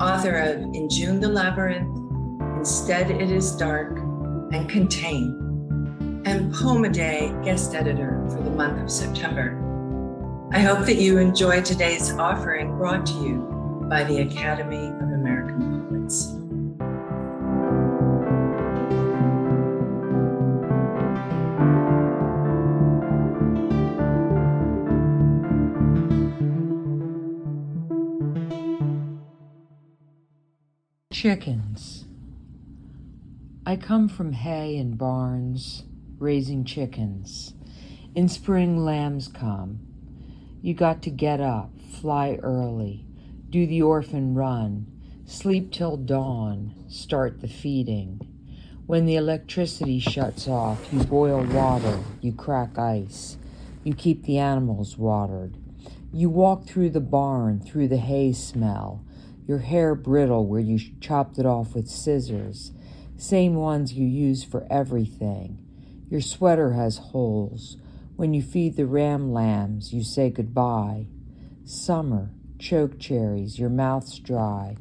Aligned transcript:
author 0.00 0.34
of 0.36 0.62
In 0.74 0.88
June 0.88 1.20
the 1.20 1.28
Labyrinth, 1.28 1.94
Instead 2.56 3.10
It 3.10 3.30
Is 3.30 3.54
Dark, 3.54 3.98
and 4.50 4.68
Contain, 4.68 6.22
and 6.24 6.52
Poem 6.54 6.84
a 6.84 6.88
Day 6.88 7.34
guest 7.44 7.74
editor 7.74 8.26
for 8.30 8.42
the 8.42 8.50
month 8.50 8.82
of 8.82 8.90
September. 8.90 9.58
I 10.52 10.60
hope 10.60 10.86
that 10.86 10.96
you 10.96 11.18
enjoy 11.18 11.60
today's 11.60 12.12
offering 12.12 12.78
brought 12.78 13.04
to 13.06 13.12
you 13.12 13.86
by 13.90 14.04
the 14.04 14.22
Academy 14.22 14.86
of 14.86 15.12
American 15.12 15.86
Poets. 15.86 16.39
Chickens. 31.20 32.06
I 33.66 33.76
come 33.76 34.08
from 34.08 34.32
hay 34.32 34.78
and 34.78 34.96
barns, 34.96 35.84
raising 36.18 36.64
chickens. 36.64 37.52
In 38.14 38.26
spring, 38.26 38.86
lambs 38.86 39.28
come. 39.28 39.80
You 40.62 40.72
got 40.72 41.02
to 41.02 41.10
get 41.10 41.38
up, 41.38 41.72
fly 42.00 42.38
early, 42.42 43.04
do 43.50 43.66
the 43.66 43.82
orphan 43.82 44.34
run, 44.34 44.86
sleep 45.26 45.70
till 45.70 45.98
dawn, 45.98 46.74
start 46.88 47.42
the 47.42 47.48
feeding. 47.48 48.26
When 48.86 49.04
the 49.04 49.16
electricity 49.16 49.98
shuts 49.98 50.48
off, 50.48 50.90
you 50.90 51.04
boil 51.04 51.44
water, 51.44 51.98
you 52.22 52.32
crack 52.32 52.78
ice, 52.78 53.36
you 53.84 53.92
keep 53.92 54.24
the 54.24 54.38
animals 54.38 54.96
watered. 54.96 55.58
You 56.14 56.30
walk 56.30 56.64
through 56.64 56.88
the 56.88 57.00
barn, 57.00 57.60
through 57.60 57.88
the 57.88 57.98
hay 57.98 58.32
smell 58.32 59.04
your 59.46 59.58
hair 59.58 59.94
brittle 59.94 60.46
where 60.46 60.60
you 60.60 60.78
chopped 61.00 61.38
it 61.38 61.46
off 61.46 61.74
with 61.74 61.88
scissors, 61.88 62.72
same 63.16 63.54
ones 63.54 63.92
you 63.92 64.06
use 64.06 64.44
for 64.44 64.66
everything. 64.70 65.58
Your 66.08 66.20
sweater 66.20 66.72
has 66.72 66.98
holes. 66.98 67.76
When 68.16 68.34
you 68.34 68.42
feed 68.42 68.76
the 68.76 68.86
ram 68.86 69.32
lambs, 69.32 69.92
you 69.92 70.02
say 70.02 70.30
goodbye. 70.30 71.06
Summer, 71.64 72.30
choke 72.58 72.98
cherries, 72.98 73.58
your 73.58 73.70
mouth's 73.70 74.18
dry. 74.18 74.76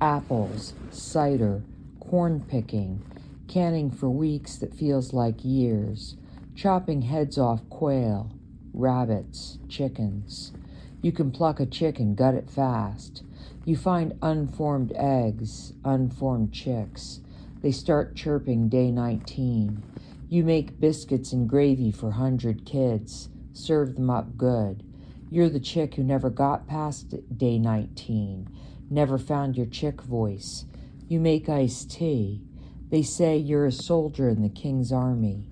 Apples, 0.00 0.74
cider, 0.90 1.62
corn 2.00 2.40
picking, 2.40 3.02
canning 3.48 3.90
for 3.90 4.10
weeks 4.10 4.56
that 4.56 4.74
feels 4.74 5.12
like 5.12 5.44
years, 5.44 6.16
chopping 6.54 7.02
heads 7.02 7.38
off 7.38 7.60
quail, 7.70 8.30
rabbits, 8.72 9.58
chickens. 9.68 10.52
You 11.00 11.12
can 11.12 11.30
pluck 11.30 11.60
a 11.60 11.66
chicken, 11.66 12.14
gut 12.14 12.34
it 12.34 12.50
fast. 12.50 13.22
You 13.64 13.76
find 13.76 14.18
unformed 14.22 14.92
eggs, 14.96 15.72
unformed 15.84 16.52
chicks. 16.52 17.20
They 17.60 17.70
start 17.70 18.16
chirping 18.16 18.68
day 18.68 18.90
19. 18.90 19.82
You 20.28 20.44
make 20.44 20.80
biscuits 20.80 21.32
and 21.32 21.48
gravy 21.48 21.92
for 21.92 22.06
100 22.06 22.64
kids. 22.64 23.28
Serve 23.52 23.94
them 23.94 24.10
up 24.10 24.36
good. 24.36 24.82
You're 25.30 25.48
the 25.48 25.60
chick 25.60 25.94
who 25.94 26.02
never 26.02 26.28
got 26.28 26.66
past 26.66 27.14
day 27.38 27.58
19, 27.58 28.48
never 28.90 29.16
found 29.16 29.56
your 29.56 29.66
chick 29.66 30.02
voice. 30.02 30.66
You 31.08 31.20
make 31.20 31.48
iced 31.48 31.90
tea. 31.90 32.42
They 32.90 33.02
say 33.02 33.36
you're 33.36 33.66
a 33.66 33.72
soldier 33.72 34.28
in 34.28 34.42
the 34.42 34.48
king's 34.48 34.92
army. 34.92 35.48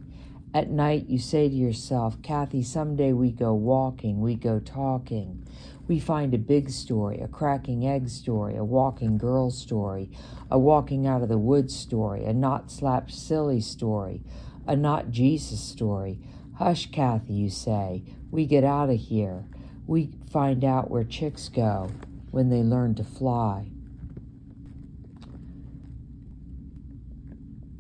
At 0.52 0.68
night, 0.68 1.08
you 1.08 1.20
say 1.20 1.48
to 1.48 1.54
yourself, 1.54 2.20
Kathy, 2.22 2.64
someday 2.64 3.12
we 3.12 3.30
go 3.30 3.54
walking, 3.54 4.20
we 4.20 4.34
go 4.34 4.58
talking. 4.58 5.46
We 5.86 6.00
find 6.00 6.34
a 6.34 6.38
big 6.38 6.70
story, 6.70 7.20
a 7.20 7.28
cracking 7.28 7.86
egg 7.86 8.08
story, 8.08 8.56
a 8.56 8.64
walking 8.64 9.16
girl 9.16 9.52
story, 9.52 10.10
a 10.50 10.58
walking 10.58 11.06
out 11.06 11.22
of 11.22 11.28
the 11.28 11.38
woods 11.38 11.76
story, 11.76 12.24
a 12.24 12.32
not 12.32 12.68
slapped 12.72 13.12
silly 13.12 13.60
story, 13.60 14.22
a 14.66 14.74
not 14.74 15.12
Jesus 15.12 15.62
story. 15.62 16.18
Hush, 16.56 16.90
Kathy, 16.90 17.32
you 17.32 17.48
say. 17.48 18.02
We 18.32 18.44
get 18.44 18.64
out 18.64 18.90
of 18.90 18.98
here. 18.98 19.44
We 19.86 20.10
find 20.32 20.64
out 20.64 20.90
where 20.90 21.04
chicks 21.04 21.48
go 21.48 21.92
when 22.32 22.50
they 22.50 22.62
learn 22.62 22.96
to 22.96 23.04
fly. 23.04 23.70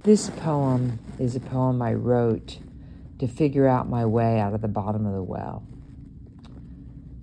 This 0.02 0.30
poem 0.30 0.98
is 1.18 1.36
a 1.36 1.40
poem 1.40 1.82
I 1.82 1.92
wrote 1.92 2.58
to 3.18 3.28
figure 3.28 3.66
out 3.66 3.86
my 3.86 4.06
way 4.06 4.40
out 4.40 4.54
of 4.54 4.62
the 4.62 4.68
bottom 4.68 5.04
of 5.04 5.12
the 5.12 5.22
well 5.22 5.62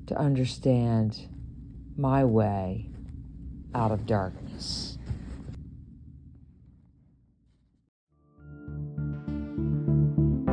to 0.05 0.15
understand 0.15 1.27
my 1.97 2.23
way 2.23 2.91
out 3.73 3.91
of 3.91 4.05
darkness. 4.05 4.96